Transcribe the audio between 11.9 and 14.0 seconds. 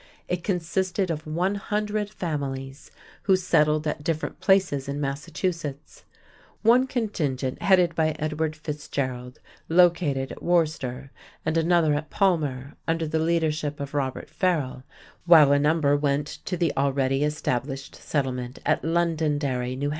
at Palmer under the leadership of